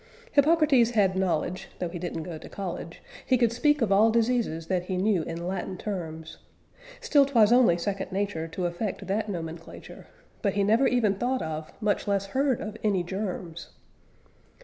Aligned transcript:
Hippocrates 0.31 0.89
had 0.95 1.15
knowledge, 1.15 1.67
though 1.77 1.89
he 1.89 1.99
didn't 1.99 2.23
go 2.23 2.39
to 2.39 2.49
college; 2.49 3.03
he 3.23 3.37
could 3.37 3.53
speak 3.53 3.83
of 3.83 3.91
all 3.91 4.09
diseases 4.09 4.65
that 4.65 4.85
he 4.85 4.97
knew, 4.97 5.21
in 5.21 5.47
Latin 5.47 5.77
terms 5.77 6.37
(Still, 6.99 7.23
'twas 7.23 7.51
only 7.53 7.77
second 7.77 8.11
nature 8.11 8.47
to 8.47 8.65
affect 8.65 9.05
that 9.05 9.29
nomenclature), 9.29 10.07
but 10.41 10.53
he 10.53 10.63
never 10.63 10.87
even 10.87 11.13
thought 11.13 11.43
of, 11.43 11.71
much 11.79 12.07
less 12.07 12.25
heard 12.25 12.61
of, 12.61 12.77
any 12.83 13.03
germs. 13.03 13.73